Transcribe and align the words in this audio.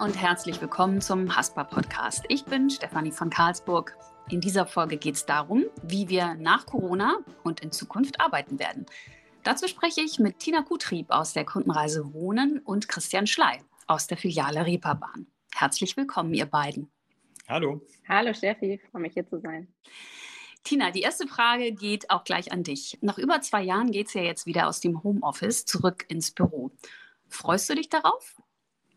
und 0.00 0.20
herzlich 0.20 0.60
willkommen 0.60 1.00
zum 1.00 1.34
Haspa 1.34 1.64
Podcast. 1.64 2.24
Ich 2.28 2.44
bin 2.44 2.70
Stefanie 2.70 3.10
von 3.10 3.30
Karlsburg. 3.30 3.96
In 4.30 4.40
dieser 4.40 4.64
Folge 4.64 4.96
geht 4.96 5.16
es 5.16 5.26
darum, 5.26 5.64
wie 5.82 6.08
wir 6.08 6.34
nach 6.34 6.66
Corona 6.66 7.18
und 7.42 7.60
in 7.60 7.72
Zukunft 7.72 8.20
arbeiten 8.20 8.60
werden. 8.60 8.86
Dazu 9.42 9.66
spreche 9.66 10.02
ich 10.02 10.20
mit 10.20 10.38
Tina 10.38 10.62
Kutrieb 10.62 11.10
aus 11.10 11.32
der 11.32 11.44
Kundenreise 11.44 12.14
Wohnen 12.14 12.60
und 12.60 12.86
Christian 12.86 13.26
Schley 13.26 13.58
aus 13.88 14.06
der 14.06 14.16
Filiale 14.16 14.64
Reeperbahn. 14.64 15.26
Herzlich 15.52 15.96
willkommen, 15.96 16.32
ihr 16.32 16.46
beiden. 16.46 16.88
Hallo. 17.48 17.80
Hallo 18.08 18.32
Steffi, 18.34 18.80
freue 18.92 19.02
mich 19.02 19.14
hier 19.14 19.26
zu 19.26 19.40
sein. 19.40 19.66
Tina, 20.62 20.92
die 20.92 21.00
erste 21.00 21.26
Frage 21.26 21.72
geht 21.72 22.08
auch 22.10 22.22
gleich 22.22 22.52
an 22.52 22.62
dich. 22.62 22.98
Nach 23.00 23.18
über 23.18 23.40
zwei 23.40 23.62
Jahren 23.62 23.90
geht 23.90 24.06
es 24.06 24.14
ja 24.14 24.22
jetzt 24.22 24.46
wieder 24.46 24.68
aus 24.68 24.78
dem 24.78 25.02
Homeoffice 25.02 25.64
zurück 25.64 26.04
ins 26.08 26.30
Büro. 26.30 26.70
Freust 27.26 27.68
du 27.68 27.74
dich 27.74 27.88
darauf? 27.88 28.36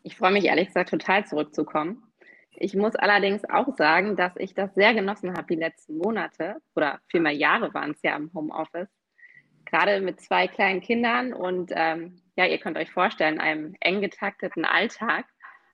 Ich 0.04 0.18
freue 0.18 0.32
mich 0.32 0.46
ehrlich 0.46 0.68
gesagt 0.68 0.90
total 0.90 1.26
zurückzukommen. 1.26 2.04
Ich 2.54 2.76
muss 2.76 2.96
allerdings 2.96 3.44
auch 3.50 3.76
sagen, 3.76 4.16
dass 4.16 4.34
ich 4.38 4.54
das 4.54 4.74
sehr 4.76 4.94
genossen 4.94 5.34
habe 5.34 5.48
die 5.48 5.60
letzten 5.60 5.98
Monate 5.98 6.58
oder 6.76 7.00
vielmehr 7.08 7.34
Jahre 7.34 7.74
waren 7.74 7.92
es 7.92 8.02
ja 8.02 8.16
im 8.16 8.32
Homeoffice. 8.34 8.90
Gerade 9.66 10.02
mit 10.02 10.20
zwei 10.20 10.48
kleinen 10.48 10.82
Kindern 10.82 11.34
und 11.34 11.72
ähm, 11.74 12.22
ja, 12.36 12.46
ihr 12.46 12.58
könnt 12.58 12.78
euch 12.78 12.92
vorstellen, 12.92 13.40
einem 13.40 13.76
eng 13.80 14.02
getakteten 14.02 14.66
Alltag 14.66 15.26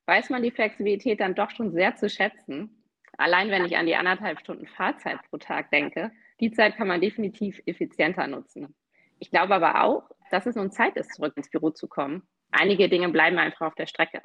weiß 0.05 0.29
man 0.29 0.43
die 0.43 0.51
Flexibilität 0.51 1.19
dann 1.19 1.35
doch 1.35 1.49
schon 1.51 1.71
sehr 1.71 1.95
zu 1.95 2.09
schätzen. 2.09 2.83
Allein 3.17 3.49
wenn 3.49 3.65
ich 3.65 3.77
an 3.77 3.87
die 3.87 3.95
anderthalb 3.95 4.39
Stunden 4.39 4.67
Fahrzeit 4.67 5.19
pro 5.29 5.37
Tag 5.37 5.71
denke, 5.71 6.11
die 6.39 6.51
Zeit 6.51 6.75
kann 6.75 6.87
man 6.87 7.01
definitiv 7.01 7.59
effizienter 7.65 8.27
nutzen. 8.27 8.75
Ich 9.19 9.31
glaube 9.31 9.55
aber 9.55 9.83
auch, 9.83 10.11
dass 10.29 10.45
es 10.45 10.55
nun 10.55 10.71
Zeit 10.71 10.95
ist, 10.95 11.15
zurück 11.15 11.33
ins 11.35 11.49
Büro 11.49 11.71
zu 11.71 11.87
kommen. 11.87 12.27
Einige 12.51 12.89
Dinge 12.89 13.09
bleiben 13.09 13.37
einfach 13.37 13.67
auf 13.67 13.75
der 13.75 13.87
Strecke. 13.87 14.21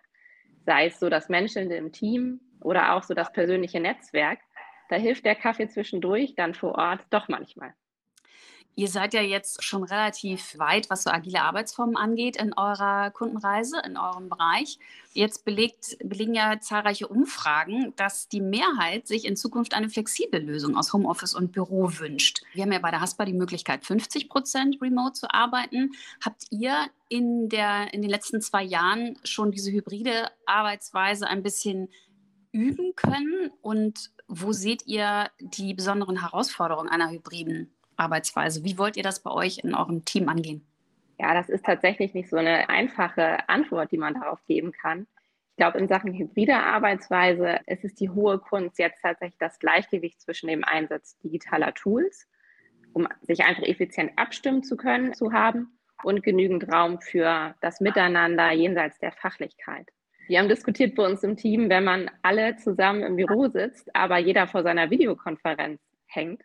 Sei 0.65 0.87
es 0.87 0.99
so 0.99 1.09
das 1.09 1.29
Menschelnde 1.29 1.77
im 1.77 1.93
Team 1.93 2.41
oder 2.61 2.95
auch 2.95 3.03
so 3.03 3.15
das 3.15 3.33
persönliche 3.33 3.81
Netzwerk. 3.81 4.39
Da 4.89 4.97
hilft 4.97 5.25
der 5.25 5.35
Kaffee 5.35 5.69
zwischendurch 5.69 6.35
dann 6.37 6.55
vor 6.55 6.77
Ort 6.77 7.07
doch 7.11 7.29
manchmal. 7.29 7.75
Ihr 8.75 8.89
seid 8.89 9.13
ja 9.13 9.21
jetzt 9.21 9.63
schon 9.63 9.85
relativ 9.85 10.59
weit, 10.59 10.89
was 10.89 11.03
so 11.03 11.11
agile 11.11 11.43
Arbeitsformen 11.43 11.97
angeht 11.97 12.37
in 12.37 12.55
eurer 12.55 13.11
Kundenreise, 13.11 13.83
in 13.85 13.99
eurem 13.99 14.31
Bereich. 14.31 14.79
Jetzt 15.13 15.45
belegt, 15.45 15.99
belegen 16.03 16.33
ja 16.33 16.59
zahlreiche 16.59 17.07
Umfragen, 17.07 17.93
dass 17.97 18.29
die 18.29 18.41
Mehrheit 18.41 19.07
sich 19.07 19.27
in 19.27 19.37
Zukunft 19.37 19.75
eine 19.75 19.91
flexible 19.91 20.41
Lösung 20.41 20.75
aus 20.75 20.95
Homeoffice 20.95 21.35
und 21.35 21.53
Büro 21.53 21.91
wünscht. 21.99 22.41
Wir 22.55 22.63
haben 22.63 22.73
ja 22.73 22.79
bei 22.79 22.91
der 22.91 23.03
Haspa 23.03 23.27
die 23.27 23.35
Möglichkeit, 23.35 23.85
50 23.85 24.31
Prozent 24.31 24.81
remote 24.81 25.13
zu 25.13 25.31
arbeiten. 25.31 25.93
Habt 26.25 26.45
ihr 26.51 26.87
in, 27.11 27.51
der, 27.51 27.93
in 27.93 28.01
den 28.01 28.11
letzten 28.11 28.41
zwei 28.41 28.63
Jahren 28.63 29.19
schon 29.23 29.51
diese 29.51 29.71
hybride 29.71 30.31
Arbeitsweise 30.47 31.27
ein 31.27 31.43
bisschen 31.43 31.91
üben 32.53 32.97
können? 32.97 33.51
Und 33.61 34.13
wo 34.29 34.53
seht 34.53 34.87
ihr 34.87 35.31
die 35.41 35.75
besonderen 35.75 36.23
Herausforderungen 36.23 36.89
einer 36.89 37.11
hybriden 37.11 37.71
Arbeitsweise. 38.03 38.65
Wie 38.65 38.79
wollt 38.79 38.97
ihr 38.97 39.03
das 39.03 39.23
bei 39.23 39.31
euch 39.31 39.59
in 39.59 39.75
eurem 39.75 40.05
Team 40.05 40.29
angehen? 40.29 40.67
Ja, 41.19 41.35
das 41.35 41.49
ist 41.49 41.65
tatsächlich 41.65 42.15
nicht 42.15 42.29
so 42.29 42.37
eine 42.37 42.69
einfache 42.69 43.49
Antwort, 43.49 43.93
die 43.93 43.99
man 43.99 44.15
darauf 44.15 44.45
geben 44.47 44.73
kann. 44.73 45.07
Ich 45.51 45.57
glaube, 45.57 45.79
in 45.79 45.87
Sachen 45.87 46.15
hybride 46.15 46.57
Arbeitsweise 46.57 47.61
ist 47.67 47.85
es 47.85 47.95
die 47.95 48.11
hohe 48.11 48.39
Kunst, 48.39 48.79
jetzt 48.79 49.03
tatsächlich 49.03 49.39
das 49.39 49.59
Gleichgewicht 49.59 50.21
zwischen 50.21 50.49
dem 50.49 50.65
Einsatz 50.65 51.19
digitaler 51.19 51.75
Tools, 51.75 52.27
um 52.93 53.07
sich 53.21 53.45
einfach 53.45 53.63
effizient 53.63 54.13
abstimmen 54.17 54.63
zu 54.63 54.77
können, 54.77 55.15
zu 55.15 55.33
haben 55.33 55.79
und 56.03 56.23
genügend 56.23 56.73
Raum 56.73 57.01
für 57.01 57.55
das 57.61 57.81
Miteinander 57.81 58.51
jenseits 58.53 58.99
der 58.99 59.13
Fachlichkeit. 59.13 59.89
Wir 60.29 60.39
haben 60.39 60.49
diskutiert 60.49 60.95
bei 60.95 61.05
uns 61.05 61.23
im 61.23 61.37
Team, 61.37 61.69
wenn 61.69 61.85
man 61.85 62.11
alle 62.23 62.57
zusammen 62.57 63.03
im 63.03 63.17
Büro 63.17 63.49
sitzt, 63.49 63.95
aber 63.95 64.19
jeder 64.19 64.47
vor 64.47 64.63
seiner 64.63 64.91
Videokonferenz 64.91 65.81
hängt, 66.07 66.43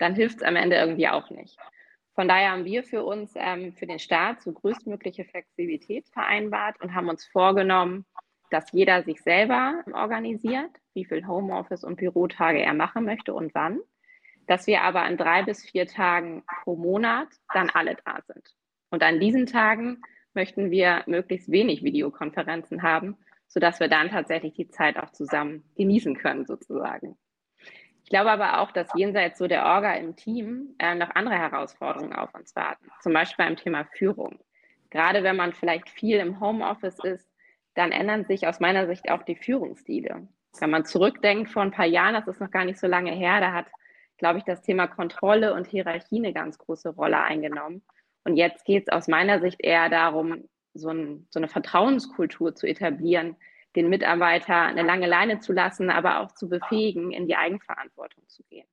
dann 0.00 0.14
hilft 0.14 0.38
es 0.38 0.42
am 0.42 0.56
Ende 0.56 0.76
irgendwie 0.76 1.08
auch 1.08 1.30
nicht. 1.30 1.56
Von 2.14 2.26
daher 2.26 2.50
haben 2.50 2.64
wir 2.64 2.82
für 2.82 3.04
uns 3.04 3.32
ähm, 3.36 3.72
für 3.74 3.86
den 3.86 3.98
Start 3.98 4.42
so 4.42 4.52
größtmögliche 4.52 5.24
Flexibilität 5.24 6.08
vereinbart 6.08 6.80
und 6.80 6.94
haben 6.94 7.08
uns 7.08 7.24
vorgenommen, 7.26 8.04
dass 8.50 8.72
jeder 8.72 9.04
sich 9.04 9.22
selber 9.22 9.84
organisiert, 9.92 10.70
wie 10.92 11.04
viel 11.04 11.26
Homeoffice 11.26 11.84
und 11.84 11.96
Bürotage 11.96 12.60
er 12.60 12.74
machen 12.74 13.04
möchte 13.04 13.32
und 13.32 13.54
wann. 13.54 13.80
Dass 14.46 14.66
wir 14.66 14.82
aber 14.82 15.02
an 15.02 15.16
drei 15.16 15.44
bis 15.44 15.64
vier 15.64 15.86
Tagen 15.86 16.42
pro 16.64 16.74
Monat 16.74 17.28
dann 17.54 17.70
alle 17.70 17.96
da 18.04 18.18
sind. 18.26 18.54
Und 18.90 19.04
an 19.04 19.20
diesen 19.20 19.46
Tagen 19.46 20.02
möchten 20.34 20.70
wir 20.70 21.04
möglichst 21.06 21.50
wenig 21.50 21.84
Videokonferenzen 21.84 22.82
haben, 22.82 23.16
sodass 23.46 23.78
wir 23.78 23.88
dann 23.88 24.10
tatsächlich 24.10 24.54
die 24.54 24.68
Zeit 24.68 24.96
auch 24.98 25.12
zusammen 25.12 25.62
genießen 25.76 26.16
können, 26.16 26.46
sozusagen. 26.46 27.16
Ich 28.10 28.12
glaube 28.12 28.32
aber 28.32 28.60
auch, 28.60 28.72
dass 28.72 28.88
jenseits 28.96 29.38
so 29.38 29.46
der 29.46 29.64
Orga 29.64 29.94
im 29.94 30.16
Team 30.16 30.74
äh, 30.80 30.96
noch 30.96 31.14
andere 31.14 31.36
Herausforderungen 31.36 32.12
auf 32.12 32.34
uns 32.34 32.56
warten. 32.56 32.90
Zum 33.00 33.12
Beispiel 33.12 33.44
beim 33.44 33.54
Thema 33.54 33.84
Führung. 33.84 34.40
Gerade 34.90 35.22
wenn 35.22 35.36
man 35.36 35.52
vielleicht 35.52 35.88
viel 35.88 36.18
im 36.18 36.40
Homeoffice 36.40 36.98
ist, 37.04 37.30
dann 37.74 37.92
ändern 37.92 38.24
sich 38.24 38.48
aus 38.48 38.58
meiner 38.58 38.88
Sicht 38.88 39.08
auch 39.12 39.22
die 39.22 39.36
Führungsstile. 39.36 40.26
Wenn 40.58 40.70
man 40.70 40.84
zurückdenkt 40.84 41.50
vor 41.50 41.62
ein 41.62 41.70
paar 41.70 41.86
Jahren, 41.86 42.14
das 42.14 42.26
ist 42.26 42.40
noch 42.40 42.50
gar 42.50 42.64
nicht 42.64 42.80
so 42.80 42.88
lange 42.88 43.12
her, 43.12 43.38
da 43.38 43.52
hat, 43.52 43.66
glaube 44.18 44.38
ich, 44.38 44.44
das 44.44 44.60
Thema 44.62 44.88
Kontrolle 44.88 45.54
und 45.54 45.68
Hierarchie 45.68 46.18
eine 46.18 46.32
ganz 46.32 46.58
große 46.58 46.88
Rolle 46.88 47.22
eingenommen. 47.22 47.80
Und 48.24 48.34
jetzt 48.34 48.64
geht 48.64 48.88
es 48.88 48.92
aus 48.92 49.06
meiner 49.06 49.38
Sicht 49.38 49.60
eher 49.60 49.88
darum, 49.88 50.48
so, 50.74 50.88
ein, 50.88 51.28
so 51.30 51.38
eine 51.38 51.46
Vertrauenskultur 51.46 52.56
zu 52.56 52.66
etablieren, 52.66 53.36
den 53.76 53.88
Mitarbeiter 53.88 54.62
eine 54.62 54.82
lange 54.82 55.06
Leine 55.06 55.40
zu 55.40 55.52
lassen, 55.52 55.90
aber 55.90 56.20
auch 56.20 56.32
zu 56.32 56.48
befähigen, 56.48 57.12
in 57.12 57.26
die 57.26 57.36
Eigenverantwortung 57.36 58.24
zu 58.28 58.42
gehen. 58.44 58.66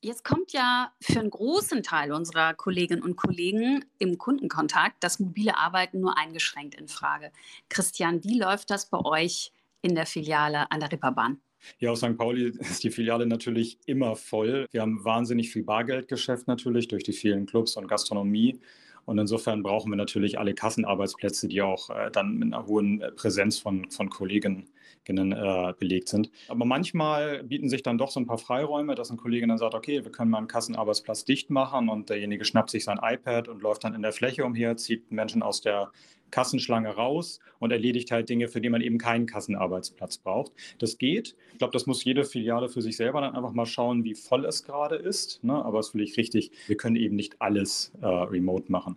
Jetzt 0.00 0.22
kommt 0.22 0.52
ja 0.52 0.92
für 1.00 1.20
einen 1.20 1.30
großen 1.30 1.82
Teil 1.82 2.12
unserer 2.12 2.52
Kolleginnen 2.52 3.02
und 3.02 3.16
Kollegen 3.16 3.86
im 3.98 4.18
Kundenkontakt 4.18 5.02
das 5.02 5.18
mobile 5.18 5.56
Arbeiten 5.56 6.00
nur 6.00 6.18
eingeschränkt 6.18 6.74
in 6.74 6.88
Frage. 6.88 7.32
Christian, 7.70 8.22
wie 8.22 8.38
läuft 8.38 8.70
das 8.70 8.90
bei 8.90 8.98
euch 8.98 9.50
in 9.80 9.94
der 9.94 10.04
Filiale 10.04 10.70
an 10.70 10.80
der 10.80 10.92
Ripperbahn? 10.92 11.40
Ja, 11.78 11.90
auf 11.92 11.98
St. 11.98 12.18
Pauli 12.18 12.52
ist 12.58 12.84
die 12.84 12.90
Filiale 12.90 13.26
natürlich 13.26 13.78
immer 13.86 14.14
voll. 14.14 14.66
Wir 14.70 14.82
haben 14.82 15.02
wahnsinnig 15.04 15.50
viel 15.50 15.64
Bargeldgeschäft 15.64 16.46
natürlich 16.46 16.88
durch 16.88 17.04
die 17.04 17.14
vielen 17.14 17.46
Clubs 17.46 17.76
und 17.76 17.88
Gastronomie. 17.88 18.60
Und 19.06 19.18
insofern 19.18 19.62
brauchen 19.62 19.90
wir 19.90 19.96
natürlich 19.96 20.38
alle 20.38 20.54
Kassenarbeitsplätze, 20.54 21.48
die 21.48 21.62
auch 21.62 21.90
äh, 21.90 22.10
dann 22.10 22.38
mit 22.38 22.52
einer 22.52 22.66
hohen 22.66 23.00
äh, 23.00 23.10
Präsenz 23.12 23.58
von, 23.58 23.90
von 23.90 24.08
Kolleginnen 24.08 24.68
äh, 25.06 25.74
belegt 25.78 26.08
sind. 26.08 26.30
Aber 26.48 26.64
manchmal 26.64 27.44
bieten 27.44 27.68
sich 27.68 27.82
dann 27.82 27.98
doch 27.98 28.10
so 28.10 28.20
ein 28.20 28.26
paar 28.26 28.38
Freiräume, 28.38 28.94
dass 28.94 29.10
ein 29.10 29.16
Kollege 29.16 29.46
dann 29.46 29.58
sagt, 29.58 29.74
okay, 29.74 30.04
wir 30.04 30.12
können 30.12 30.30
mal 30.30 30.38
einen 30.38 30.48
Kassenarbeitsplatz 30.48 31.24
dicht 31.24 31.50
machen 31.50 31.88
und 31.88 32.08
derjenige 32.08 32.44
schnappt 32.44 32.70
sich 32.70 32.84
sein 32.84 32.98
iPad 33.02 33.48
und 33.48 33.62
läuft 33.62 33.84
dann 33.84 33.94
in 33.94 34.02
der 34.02 34.12
Fläche 34.12 34.44
umher, 34.44 34.76
zieht 34.76 35.12
Menschen 35.12 35.42
aus 35.42 35.60
der 35.60 35.92
Kassenschlange 36.34 36.88
raus 36.88 37.38
und 37.60 37.70
erledigt 37.70 38.10
halt 38.10 38.28
Dinge, 38.28 38.48
für 38.48 38.60
die 38.60 38.68
man 38.68 38.80
eben 38.80 38.98
keinen 38.98 39.26
Kassenarbeitsplatz 39.26 40.18
braucht. 40.18 40.50
Das 40.80 40.98
geht. 40.98 41.36
Ich 41.52 41.58
glaube, 41.58 41.72
das 41.72 41.86
muss 41.86 42.02
jede 42.02 42.24
Filiale 42.24 42.68
für 42.68 42.82
sich 42.82 42.96
selber 42.96 43.20
dann 43.20 43.36
einfach 43.36 43.52
mal 43.52 43.66
schauen, 43.66 44.02
wie 44.02 44.16
voll 44.16 44.44
es 44.44 44.64
gerade 44.64 44.96
ist. 44.96 45.44
Ne? 45.44 45.54
Aber 45.54 45.78
es 45.78 45.86
ist 45.86 45.92
völlig 45.92 46.16
richtig, 46.16 46.50
wir 46.66 46.76
können 46.76 46.96
eben 46.96 47.14
nicht 47.14 47.40
alles 47.40 47.92
äh, 48.02 48.06
remote 48.06 48.72
machen. 48.72 48.96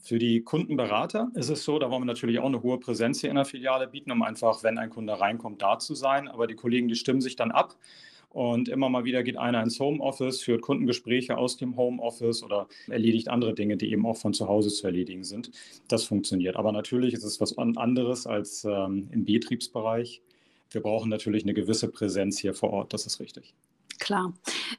Für 0.00 0.18
die 0.18 0.40
Kundenberater 0.40 1.30
ist 1.34 1.50
es 1.50 1.62
so, 1.62 1.78
da 1.78 1.90
wollen 1.90 2.00
wir 2.02 2.06
natürlich 2.06 2.38
auch 2.38 2.46
eine 2.46 2.62
hohe 2.62 2.78
Präsenz 2.78 3.20
hier 3.20 3.28
in 3.28 3.36
der 3.36 3.44
Filiale 3.44 3.86
bieten, 3.86 4.10
um 4.10 4.22
einfach, 4.22 4.62
wenn 4.62 4.78
ein 4.78 4.88
Kunde 4.88 5.20
reinkommt, 5.20 5.60
da 5.60 5.78
zu 5.78 5.94
sein. 5.94 6.26
Aber 6.26 6.46
die 6.46 6.54
Kollegen, 6.54 6.88
die 6.88 6.94
stimmen 6.94 7.20
sich 7.20 7.36
dann 7.36 7.50
ab 7.50 7.76
und 8.30 8.68
immer 8.68 8.88
mal 8.88 9.04
wieder 9.04 9.22
geht 9.22 9.36
einer 9.36 9.62
ins 9.62 9.80
Homeoffice, 9.80 10.42
führt 10.42 10.62
Kundengespräche 10.62 11.36
aus 11.36 11.56
dem 11.56 11.76
Homeoffice 11.76 12.42
oder 12.42 12.68
erledigt 12.88 13.28
andere 13.28 13.54
Dinge, 13.54 13.76
die 13.76 13.90
eben 13.90 14.06
auch 14.06 14.16
von 14.16 14.34
zu 14.34 14.48
Hause 14.48 14.68
zu 14.68 14.86
erledigen 14.86 15.24
sind. 15.24 15.50
Das 15.88 16.04
funktioniert. 16.04 16.56
Aber 16.56 16.72
natürlich 16.72 17.14
ist 17.14 17.24
es 17.24 17.40
was 17.40 17.56
anderes 17.56 18.26
als 18.26 18.64
ähm, 18.64 19.08
im 19.12 19.24
Betriebsbereich. 19.24 20.22
Wir 20.70 20.82
brauchen 20.82 21.08
natürlich 21.08 21.44
eine 21.44 21.54
gewisse 21.54 21.88
Präsenz 21.88 22.38
hier 22.38 22.52
vor 22.52 22.70
Ort, 22.70 22.92
das 22.92 23.06
ist 23.06 23.20
richtig. 23.20 23.54
Klar. 23.98 24.34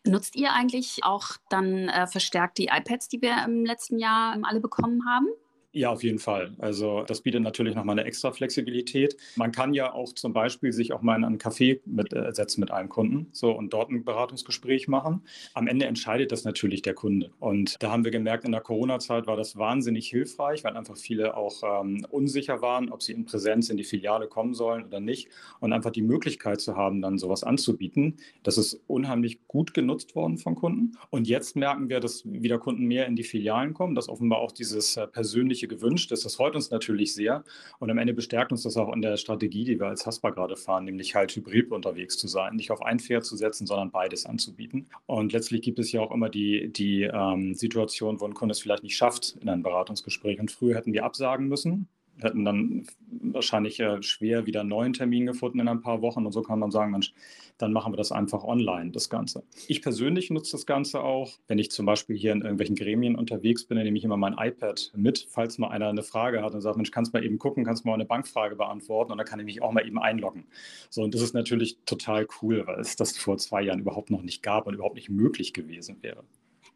Nutzt 0.05 0.35
ihr 0.35 0.53
eigentlich 0.53 1.03
auch 1.03 1.31
dann 1.49 1.89
äh, 1.89 2.07
verstärkt 2.07 2.57
die 2.57 2.67
iPads, 2.67 3.09
die 3.09 3.21
wir 3.21 3.43
im 3.45 3.65
letzten 3.65 3.97
Jahr 3.97 4.37
alle 4.43 4.59
bekommen 4.59 5.05
haben? 5.07 5.27
Ja, 5.71 5.91
auf 5.91 6.01
jeden 6.01 6.17
Fall. 6.17 6.55
Also 6.57 7.03
das 7.03 7.21
bietet 7.21 7.43
natürlich 7.43 7.75
nochmal 7.75 7.99
eine 7.99 8.07
extra 8.07 8.31
Flexibilität. 8.31 9.15
Man 9.35 9.51
kann 9.51 9.75
ja 9.75 9.93
auch 9.93 10.13
zum 10.13 10.33
Beispiel 10.33 10.73
sich 10.73 10.93
auch 10.93 11.03
mal 11.03 11.15
in 11.15 11.23
einen 11.23 11.37
Café 11.37 11.79
mit, 11.85 12.11
äh, 12.11 12.33
setzen 12.33 12.61
mit 12.61 12.71
einem 12.71 12.89
Kunden 12.89 13.27
so, 13.33 13.51
und 13.51 13.71
dort 13.71 13.91
ein 13.91 14.03
Beratungsgespräch 14.03 14.87
machen. 14.87 15.21
Am 15.53 15.67
Ende 15.67 15.85
entscheidet 15.85 16.31
das 16.31 16.43
natürlich 16.43 16.81
der 16.81 16.95
Kunde. 16.95 17.29
Und 17.39 17.75
da 17.83 17.91
haben 17.91 18.03
wir 18.03 18.09
gemerkt, 18.09 18.45
in 18.45 18.51
der 18.51 18.61
Corona-Zeit 18.61 19.27
war 19.27 19.37
das 19.37 19.57
wahnsinnig 19.57 20.07
hilfreich, 20.09 20.63
weil 20.63 20.75
einfach 20.75 20.97
viele 20.97 21.37
auch 21.37 21.61
ähm, 21.63 22.03
unsicher 22.09 22.63
waren, 22.63 22.89
ob 22.91 23.03
sie 23.03 23.13
in 23.13 23.25
Präsenz 23.25 23.69
in 23.69 23.77
die 23.77 23.83
Filiale 23.83 24.27
kommen 24.27 24.55
sollen 24.55 24.85
oder 24.85 24.99
nicht. 24.99 25.29
Und 25.59 25.71
einfach 25.71 25.91
die 25.91 26.01
Möglichkeit 26.01 26.61
zu 26.61 26.77
haben, 26.77 26.99
dann 26.99 27.19
sowas 27.19 27.43
anzubieten, 27.43 28.17
das 28.41 28.57
ist 28.57 28.81
unheimlich 28.87 29.47
gut 29.47 29.75
genutzt 29.75 30.15
worden 30.15 30.39
von 30.39 30.55
Kunden. 30.55 30.97
Und 31.11 31.27
jetzt 31.27 31.55
merken 31.55 31.89
wir, 31.89 31.99
dass 31.99 32.23
wieder 32.25 32.57
Kunden 32.57 32.85
mehr 32.85 33.05
in 33.05 33.15
die 33.15 33.23
Filialen 33.23 33.75
kommen, 33.75 33.93
dass 33.93 34.09
offenbar 34.09 34.39
auch 34.39 34.51
dieses 34.51 34.97
äh, 34.97 35.05
persönliche 35.05 35.58
Persönliche 35.59 35.67
gewünscht 35.67 36.11
ist. 36.11 36.25
Das 36.25 36.35
freut 36.35 36.55
uns 36.55 36.71
natürlich 36.71 37.13
sehr. 37.13 37.43
Und 37.79 37.89
am 37.89 37.97
Ende 37.97 38.13
bestärkt 38.13 38.51
uns 38.51 38.63
das 38.63 38.77
auch 38.77 38.93
in 38.93 39.01
der 39.01 39.17
Strategie, 39.17 39.63
die 39.65 39.79
wir 39.79 39.87
als 39.87 40.05
Haspa 40.05 40.29
gerade 40.29 40.55
fahren, 40.55 40.85
nämlich 40.85 41.15
halt 41.15 41.35
hybrid 41.35 41.71
unterwegs 41.71 42.17
zu 42.17 42.27
sein. 42.27 42.55
Nicht 42.55 42.71
auf 42.71 42.81
ein 42.81 42.99
Pferd 42.99 43.25
zu 43.25 43.35
setzen, 43.35 43.67
sondern 43.67 43.91
beides 43.91 44.25
anzubieten. 44.25 44.87
Und 45.05 45.33
letztlich 45.33 45.61
gibt 45.61 45.79
es 45.79 45.91
ja 45.91 46.01
auch 46.01 46.11
immer 46.11 46.29
die, 46.29 46.71
die 46.71 47.03
ähm, 47.03 47.53
Situation, 47.55 48.19
wo 48.19 48.25
ein 48.25 48.33
Kunde 48.33 48.53
es 48.53 48.59
vielleicht 48.59 48.83
nicht 48.83 48.95
schafft 48.95 49.37
in 49.41 49.49
einem 49.49 49.63
Beratungsgespräch. 49.63 50.39
Und 50.39 50.51
früher 50.51 50.75
hätten 50.75 50.93
wir 50.93 51.03
absagen 51.03 51.47
müssen 51.47 51.87
hätten 52.21 52.45
dann 52.45 52.87
wahrscheinlich 53.21 53.79
äh, 53.79 54.01
schwer 54.01 54.45
wieder 54.45 54.61
einen 54.61 54.69
neuen 54.69 54.93
Termin 54.93 55.25
gefunden 55.25 55.59
in 55.59 55.67
ein 55.67 55.81
paar 55.81 56.01
Wochen. 56.01 56.25
Und 56.25 56.31
so 56.31 56.41
kann 56.41 56.59
man 56.59 56.71
sagen, 56.71 56.91
Mensch, 56.91 57.13
dann 57.57 57.73
machen 57.73 57.91
wir 57.91 57.97
das 57.97 58.11
einfach 58.11 58.43
online, 58.43 58.91
das 58.91 59.09
Ganze. 59.09 59.43
Ich 59.67 59.81
persönlich 59.81 60.29
nutze 60.29 60.53
das 60.53 60.65
Ganze 60.65 61.01
auch, 61.01 61.31
wenn 61.47 61.59
ich 61.59 61.71
zum 61.71 61.85
Beispiel 61.85 62.17
hier 62.17 62.31
in 62.31 62.41
irgendwelchen 62.41 62.75
Gremien 62.75 63.15
unterwegs 63.15 63.65
bin, 63.65 63.75
dann 63.75 63.85
nehme 63.85 63.97
ich 63.97 64.03
immer 64.03 64.17
mein 64.17 64.35
iPad 64.37 64.91
mit, 64.95 65.27
falls 65.29 65.57
mal 65.57 65.69
einer 65.69 65.89
eine 65.89 66.03
Frage 66.03 66.41
hat 66.41 66.53
und 66.53 66.61
sagt, 66.61 66.77
Mensch, 66.77 66.91
kannst 66.91 67.13
mal 67.13 67.23
eben 67.23 67.37
gucken, 67.37 67.65
kannst 67.65 67.85
mal 67.85 67.93
eine 67.93 68.05
Bankfrage 68.05 68.55
beantworten 68.55 69.11
und 69.11 69.17
dann 69.17 69.27
kann 69.27 69.39
ich 69.39 69.45
mich 69.45 69.61
auch 69.61 69.71
mal 69.71 69.85
eben 69.85 69.99
einloggen. 69.99 70.45
So, 70.89 71.03
und 71.03 71.13
das 71.13 71.21
ist 71.21 71.33
natürlich 71.33 71.77
total 71.85 72.27
cool, 72.41 72.65
weil 72.65 72.79
es 72.79 72.95
das 72.95 73.17
vor 73.17 73.37
zwei 73.37 73.61
Jahren 73.61 73.79
überhaupt 73.79 74.09
noch 74.09 74.21
nicht 74.21 74.41
gab 74.41 74.65
und 74.67 74.73
überhaupt 74.73 74.95
nicht 74.95 75.09
möglich 75.09 75.53
gewesen 75.53 75.97
wäre 76.01 76.23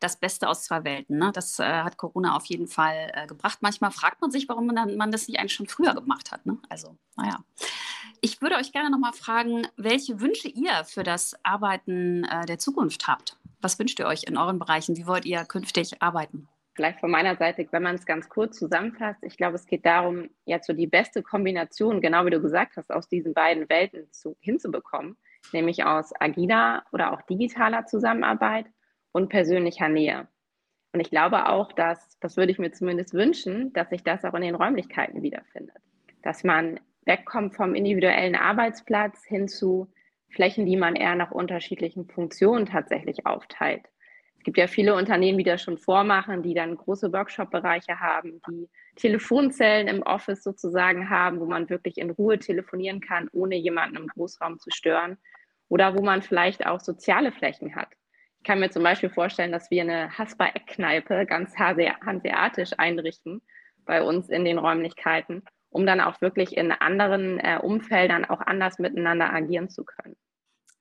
das 0.03 0.17
Beste 0.17 0.49
aus 0.49 0.63
zwei 0.63 0.83
Welten. 0.83 1.17
Ne? 1.17 1.31
Das 1.33 1.59
äh, 1.59 1.63
hat 1.63 1.97
Corona 1.97 2.35
auf 2.35 2.45
jeden 2.45 2.67
Fall 2.67 3.11
äh, 3.13 3.25
gebracht. 3.27 3.59
Manchmal 3.61 3.91
fragt 3.91 4.21
man 4.21 4.31
sich, 4.31 4.49
warum 4.49 4.67
man, 4.67 4.97
man, 4.97 5.11
das 5.11 5.27
nicht 5.27 5.39
eigentlich 5.39 5.53
schon 5.53 5.67
früher 5.67 5.93
gemacht 5.93 6.31
hat. 6.31 6.45
Ne? 6.45 6.57
Also, 6.69 6.97
naja. 7.15 7.43
Ich 8.21 8.41
würde 8.41 8.55
euch 8.55 8.71
gerne 8.71 8.89
nochmal 8.89 9.13
fragen, 9.13 9.67
welche 9.75 10.19
Wünsche 10.19 10.47
ihr 10.47 10.83
für 10.85 11.03
das 11.03 11.35
Arbeiten 11.43 12.25
äh, 12.25 12.45
der 12.45 12.59
Zukunft 12.59 13.07
habt. 13.07 13.37
Was 13.61 13.79
wünscht 13.79 13.99
ihr 13.99 14.07
euch 14.07 14.23
in 14.23 14.37
euren 14.37 14.59
Bereichen? 14.59 14.97
Wie 14.97 15.07
wollt 15.07 15.25
ihr 15.25 15.45
künftig 15.45 16.01
arbeiten? 16.01 16.47
Vielleicht 16.75 16.99
von 16.99 17.11
meiner 17.11 17.35
Seite, 17.35 17.67
wenn 17.71 17.83
man 17.83 17.95
es 17.95 18.05
ganz 18.05 18.27
kurz 18.29 18.57
zusammenfasst, 18.57 19.23
ich 19.23 19.37
glaube, 19.37 19.55
es 19.55 19.65
geht 19.67 19.85
darum, 19.85 20.29
jetzt 20.45 20.65
so 20.65 20.73
die 20.73 20.87
beste 20.87 21.21
Kombination, 21.21 22.01
genau 22.01 22.25
wie 22.25 22.31
du 22.31 22.41
gesagt 22.41 22.77
hast, 22.77 22.91
aus 22.91 23.07
diesen 23.07 23.33
beiden 23.33 23.69
Welten 23.69 24.11
zu, 24.11 24.35
hinzubekommen, 24.39 25.15
nämlich 25.51 25.83
aus 25.83 26.11
agiler 26.19 26.83
oder 26.91 27.13
auch 27.13 27.21
digitaler 27.21 27.85
Zusammenarbeit 27.85 28.65
und 29.13 29.29
persönlicher 29.29 29.87
Nähe. 29.87 30.27
Und 30.91 30.99
ich 30.99 31.09
glaube 31.09 31.47
auch, 31.47 31.71
dass, 31.71 32.19
das 32.19 32.35
würde 32.35 32.51
ich 32.51 32.59
mir 32.59 32.71
zumindest 32.71 33.13
wünschen, 33.13 33.71
dass 33.73 33.89
sich 33.89 34.03
das 34.03 34.25
auch 34.25 34.33
in 34.33 34.41
den 34.41 34.55
Räumlichkeiten 34.55 35.21
wiederfindet. 35.21 35.77
Dass 36.21 36.43
man 36.43 36.79
wegkommt 37.05 37.55
vom 37.55 37.73
individuellen 37.73 38.35
Arbeitsplatz 38.35 39.23
hin 39.25 39.47
zu 39.47 39.91
Flächen, 40.29 40.65
die 40.65 40.77
man 40.77 40.95
eher 40.95 41.15
nach 41.15 41.31
unterschiedlichen 41.31 42.07
Funktionen 42.07 42.65
tatsächlich 42.65 43.25
aufteilt. 43.25 43.83
Es 44.37 44.43
gibt 44.43 44.57
ja 44.57 44.67
viele 44.67 44.95
Unternehmen, 44.95 45.37
die 45.37 45.43
das 45.43 45.61
schon 45.61 45.77
vormachen, 45.77 46.43
die 46.43 46.53
dann 46.53 46.75
große 46.75 47.13
Workshop-Bereiche 47.13 47.99
haben, 47.99 48.41
die 48.49 48.69
Telefonzellen 48.97 49.87
im 49.87 50.01
Office 50.03 50.43
sozusagen 50.43 51.09
haben, 51.09 51.39
wo 51.39 51.45
man 51.45 51.69
wirklich 51.69 51.97
in 51.97 52.09
Ruhe 52.09 52.37
telefonieren 52.37 52.99
kann, 52.99 53.29
ohne 53.31 53.55
jemanden 53.55 53.95
im 53.95 54.07
Großraum 54.07 54.59
zu 54.59 54.69
stören. 54.71 55.17
Oder 55.69 55.95
wo 55.95 56.01
man 56.01 56.21
vielleicht 56.21 56.65
auch 56.65 56.81
soziale 56.81 57.31
Flächen 57.31 57.75
hat. 57.75 57.87
Ich 58.43 58.47
kann 58.47 58.59
mir 58.59 58.69
zum 58.69 58.83
Beispiel 58.83 59.09
vorstellen, 59.09 59.53
dass 59.53 59.71
wir 59.71 59.83
eine 59.83 60.17
Haspa-Eckkneipe 60.17 61.25
ganz 61.25 61.55
hanseatisch 61.55 62.71
einrichten 62.77 63.41
bei 63.85 64.03
uns 64.03 64.27
in 64.27 64.43
den 64.43 64.57
Räumlichkeiten, 64.57 65.43
um 65.69 65.85
dann 65.85 66.01
auch 66.01 66.19
wirklich 66.19 66.57
in 66.57 66.73
anderen 66.73 67.39
äh, 67.39 67.57
Umfeldern 67.63 68.25
auch 68.25 68.41
anders 68.41 68.79
miteinander 68.79 69.31
agieren 69.31 69.69
zu 69.69 69.85
können. 69.85 70.17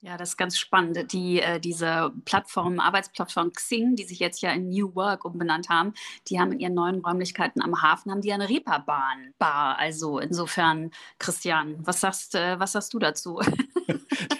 Ja, 0.00 0.17
das 0.17 0.31
ist 0.31 0.37
ganz 0.38 0.59
spannend. 0.59 1.12
Die, 1.12 1.41
äh, 1.41 1.61
diese 1.61 2.11
Plattform, 2.25 2.81
Arbeitsplattform 2.81 3.53
Xing, 3.53 3.94
die 3.94 4.03
sich 4.03 4.19
jetzt 4.19 4.43
ja 4.43 4.50
in 4.50 4.69
New 4.69 4.97
Work 4.97 5.25
umbenannt 5.25 5.69
haben, 5.69 5.94
die 6.26 6.41
haben 6.41 6.50
in 6.50 6.58
ihren 6.58 6.75
neuen 6.75 6.99
Räumlichkeiten 6.99 7.62
am 7.62 7.81
Hafen, 7.81 8.11
haben 8.11 8.23
die 8.23 8.32
eine 8.32 8.49
Reeperbahn 8.49 9.35
Bar. 9.38 9.79
Also 9.79 10.19
insofern, 10.19 10.91
Christian, 11.20 11.76
was 11.79 12.00
sagst, 12.00 12.35
äh, 12.35 12.58
was 12.58 12.73
sagst 12.73 12.93
du 12.93 12.99
dazu? 12.99 13.41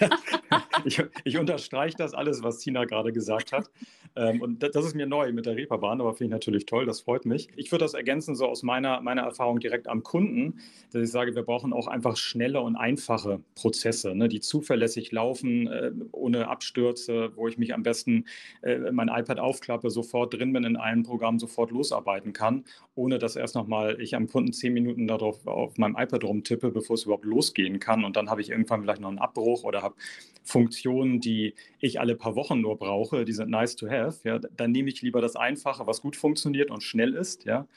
ich, 0.85 1.01
ich 1.23 1.37
unterstreiche 1.37 1.97
das 1.97 2.13
alles, 2.13 2.43
was 2.43 2.59
Tina 2.59 2.85
gerade 2.85 3.13
gesagt 3.13 3.51
hat. 3.51 3.69
Ähm, 4.15 4.41
und 4.41 4.61
das 4.61 4.85
ist 4.85 4.95
mir 4.95 5.07
neu 5.07 5.31
mit 5.33 5.45
der 5.45 5.55
Reeperbahn, 5.55 5.99
aber 5.99 6.13
finde 6.13 6.25
ich 6.25 6.31
natürlich 6.31 6.65
toll, 6.65 6.85
das 6.85 7.01
freut 7.01 7.25
mich. 7.25 7.49
Ich 7.55 7.71
würde 7.71 7.85
das 7.85 7.93
ergänzen, 7.93 8.35
so 8.35 8.47
aus 8.47 8.61
meiner, 8.61 9.01
meiner 9.01 9.23
Erfahrung 9.23 9.59
direkt 9.59 9.87
am 9.87 10.03
Kunden, 10.03 10.59
dass 10.91 11.01
ich 11.01 11.11
sage, 11.11 11.35
wir 11.35 11.43
brauchen 11.43 11.73
auch 11.73 11.87
einfach 11.87 12.15
schnelle 12.15 12.61
und 12.61 12.75
einfache 12.75 13.39
Prozesse, 13.55 14.13
ne, 14.13 14.27
die 14.27 14.39
zuverlässig 14.39 15.11
laufen, 15.11 15.67
äh, 15.67 15.91
ohne 16.11 16.47
Abstürze, 16.47 17.31
wo 17.35 17.47
ich 17.47 17.57
mich 17.57 17.73
am 17.73 17.83
besten 17.83 18.25
äh, 18.61 18.91
mein 18.91 19.07
iPad 19.07 19.39
aufklappe, 19.39 19.89
sofort 19.89 20.33
drin 20.33 20.53
bin 20.53 20.63
in 20.63 20.77
einem 20.77 21.03
Programm, 21.03 21.39
sofort 21.39 21.71
losarbeiten 21.71 22.33
kann, 22.33 22.65
ohne 22.95 23.17
dass 23.17 23.35
erst 23.35 23.55
nochmal 23.55 23.99
ich 23.99 24.15
am 24.15 24.27
Kunden 24.27 24.53
zehn 24.53 24.73
Minuten 24.73 25.07
darauf 25.07 25.47
auf 25.47 25.77
meinem 25.77 25.95
iPad 25.97 26.23
rumtippe, 26.23 26.69
bevor 26.69 26.95
es 26.95 27.03
überhaupt 27.03 27.25
losgehen 27.25 27.79
kann. 27.79 28.03
Und 28.03 28.15
dann 28.15 28.29
habe 28.29 28.41
ich 28.41 28.51
irgendwann 28.51 28.81
vielleicht 28.83 29.01
noch 29.01 29.09
einen 29.09 29.19
Abbruch 29.19 29.63
oder 29.63 29.81
habe 29.81 29.95
Funktionen, 30.43 31.19
die 31.19 31.55
ich 31.79 31.99
alle 31.99 32.15
paar 32.15 32.35
Wochen 32.35 32.61
nur 32.61 32.77
brauche, 32.77 33.25
die 33.25 33.33
sind 33.33 33.49
nice 33.49 33.75
to 33.75 33.89
have, 33.89 34.27
ja, 34.27 34.39
dann 34.39 34.71
nehme 34.71 34.89
ich 34.89 35.01
lieber 35.01 35.21
das 35.21 35.35
Einfache, 35.35 35.87
was 35.87 36.01
gut 36.01 36.15
funktioniert 36.15 36.69
und 36.69 36.83
schnell 36.83 37.13
ist, 37.13 37.45
ja, 37.45 37.67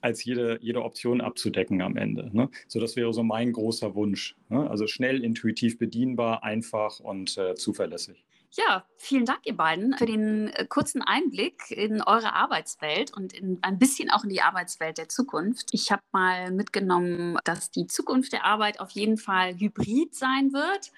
als 0.00 0.24
jede, 0.24 0.58
jede 0.60 0.82
Option 0.82 1.20
abzudecken 1.20 1.82
am 1.82 1.96
Ende. 1.96 2.30
Ne? 2.32 2.50
So, 2.68 2.80
das 2.80 2.96
wäre 2.96 3.12
so 3.12 3.22
mein 3.22 3.52
großer 3.52 3.94
Wunsch. 3.94 4.36
Ne? 4.48 4.68
Also 4.68 4.86
schnell, 4.86 5.22
intuitiv 5.22 5.78
bedienbar, 5.78 6.42
einfach 6.42 7.00
und 7.00 7.36
äh, 7.36 7.54
zuverlässig. 7.54 8.24
Ja, 8.52 8.84
vielen 8.96 9.26
Dank, 9.26 9.40
ihr 9.44 9.56
beiden, 9.56 9.96
für 9.96 10.06
den 10.06 10.48
äh, 10.48 10.66
kurzen 10.66 11.02
Einblick 11.02 11.70
in 11.70 12.02
eure 12.02 12.32
Arbeitswelt 12.32 13.16
und 13.16 13.32
in, 13.32 13.58
ein 13.62 13.78
bisschen 13.78 14.10
auch 14.10 14.24
in 14.24 14.30
die 14.30 14.42
Arbeitswelt 14.42 14.98
der 14.98 15.08
Zukunft. 15.08 15.68
Ich 15.70 15.92
habe 15.92 16.02
mal 16.10 16.50
mitgenommen, 16.50 17.38
dass 17.44 17.70
die 17.70 17.86
Zukunft 17.86 18.32
der 18.32 18.44
Arbeit 18.44 18.80
auf 18.80 18.90
jeden 18.90 19.18
Fall 19.18 19.54
hybrid 19.54 20.16
sein 20.16 20.52
wird. 20.52 20.90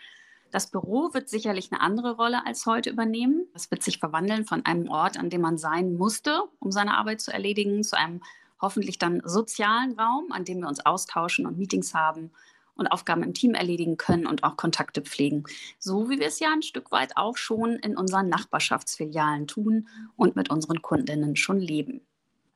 Das 0.52 0.70
Büro 0.70 1.14
wird 1.14 1.30
sicherlich 1.30 1.72
eine 1.72 1.80
andere 1.80 2.16
Rolle 2.16 2.44
als 2.44 2.66
heute 2.66 2.90
übernehmen. 2.90 3.46
Es 3.54 3.70
wird 3.70 3.82
sich 3.82 3.98
verwandeln 3.98 4.44
von 4.44 4.66
einem 4.66 4.90
Ort, 4.90 5.18
an 5.18 5.30
dem 5.30 5.40
man 5.40 5.56
sein 5.56 5.94
musste, 5.94 6.42
um 6.60 6.70
seine 6.70 6.98
Arbeit 6.98 7.22
zu 7.22 7.32
erledigen, 7.32 7.82
zu 7.82 7.96
einem 7.96 8.22
hoffentlich 8.60 8.98
dann 8.98 9.22
sozialen 9.24 9.98
Raum, 9.98 10.30
an 10.30 10.44
dem 10.44 10.60
wir 10.60 10.68
uns 10.68 10.84
austauschen 10.84 11.46
und 11.46 11.56
Meetings 11.56 11.94
haben 11.94 12.32
und 12.74 12.86
Aufgaben 12.88 13.22
im 13.22 13.32
Team 13.32 13.54
erledigen 13.54 13.96
können 13.96 14.26
und 14.26 14.44
auch 14.44 14.58
Kontakte 14.58 15.00
pflegen. 15.00 15.44
So 15.78 16.10
wie 16.10 16.20
wir 16.20 16.26
es 16.26 16.38
ja 16.38 16.52
ein 16.52 16.62
Stück 16.62 16.92
weit 16.92 17.16
auch 17.16 17.38
schon 17.38 17.76
in 17.76 17.96
unseren 17.96 18.28
Nachbarschaftsfilialen 18.28 19.46
tun 19.46 19.88
und 20.16 20.36
mit 20.36 20.50
unseren 20.50 20.82
Kundinnen 20.82 21.34
schon 21.34 21.60
leben. 21.60 22.06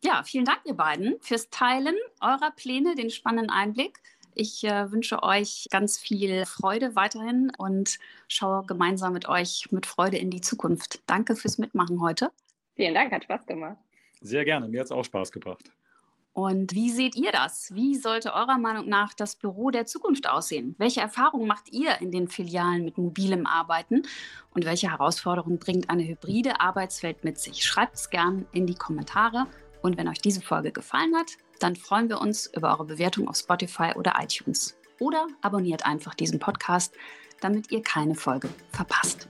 Ja, 0.05 0.23
vielen 0.23 0.45
Dank, 0.45 0.61
ihr 0.67 0.75
beiden, 0.75 1.17
fürs 1.21 1.49
Teilen 1.49 1.97
eurer 2.21 2.51
Pläne, 2.51 2.95
den 2.95 3.11
spannenden 3.11 3.51
Einblick. 3.51 3.99
Ich 4.39 4.63
äh, 4.65 4.93
wünsche 4.93 5.23
euch 5.23 5.67
ganz 5.71 5.97
viel 5.97 6.45
Freude 6.45 6.95
weiterhin 6.95 7.51
und 7.57 7.99
schaue 8.29 8.67
gemeinsam 8.67 9.15
mit 9.15 9.27
euch 9.31 9.67
mit 9.71 9.87
Freude 9.87 10.19
in 10.19 10.29
die 10.29 10.43
Zukunft. 10.43 11.01
Danke 11.07 11.37
fürs 11.37 11.57
Mitmachen 11.57 12.03
heute. 12.03 12.31
Vielen 12.75 12.93
Dank, 12.93 13.13
hat 13.13 13.25
Spaß 13.25 13.47
gemacht. 13.47 13.79
Sehr 14.21 14.45
gerne, 14.45 14.69
mir 14.69 14.81
hat 14.81 14.87
es 14.87 14.93
auch 14.93 15.05
Spaß 15.05 15.33
gebracht. 15.33 15.71
Und 16.35 16.75
wie 16.75 16.91
seht 16.91 17.17
ihr 17.17 17.33
das? 17.33 17.75
Wie 17.75 17.95
sollte 17.95 18.35
eurer 18.35 18.59
Meinung 18.59 18.91
nach 18.91 19.15
das 19.15 19.37
Büro 19.37 19.71
der 19.71 19.87
Zukunft 19.87 20.29
aussehen? 20.29 20.75
Welche 20.77 21.01
Erfahrungen 21.01 21.47
macht 21.47 21.73
ihr 21.73 21.99
in 22.03 22.11
den 22.11 22.29
Filialen 22.29 22.85
mit 22.85 22.99
mobilem 22.99 23.47
Arbeiten? 23.47 24.03
Und 24.51 24.67
welche 24.67 24.91
Herausforderungen 24.91 25.59
bringt 25.59 25.89
eine 25.89 26.07
hybride 26.07 26.61
Arbeitswelt 26.61 27.25
mit 27.25 27.39
sich? 27.39 27.65
Schreibt 27.65 27.95
es 27.95 28.11
gern 28.11 28.45
in 28.53 28.67
die 28.67 28.75
Kommentare. 28.75 29.47
Und 29.81 29.97
wenn 29.97 30.09
euch 30.09 30.21
diese 30.21 30.43
Folge 30.43 30.73
gefallen 30.73 31.17
hat, 31.17 31.39
dann 31.59 31.77
freuen 31.77 32.09
wir 32.09 32.21
uns 32.21 32.47
über 32.55 32.71
eure 32.71 32.85
Bewertung 32.85 33.29
auf 33.29 33.37
Spotify 33.37 33.93
oder 33.97 34.15
iTunes. 34.21 34.77
Oder 34.99 35.27
abonniert 35.43 35.85
einfach 35.85 36.15
diesen 36.15 36.39
Podcast, 36.39 36.95
damit 37.41 37.71
ihr 37.71 37.83
keine 37.83 38.15
Folge 38.15 38.49
verpasst. 38.71 39.29